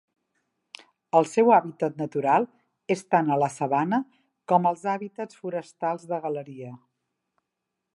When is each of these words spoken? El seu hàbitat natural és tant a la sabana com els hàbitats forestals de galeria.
El 1.19 1.27
seu 1.31 1.51
hàbitat 1.57 1.99
natural 2.03 2.49
és 2.97 3.05
tant 3.15 3.31
a 3.35 3.39
la 3.45 3.53
sabana 3.59 4.03
com 4.53 4.69
els 4.73 4.89
hàbitats 4.97 5.43
forestals 5.45 6.13
de 6.15 6.25
galeria. 6.29 6.73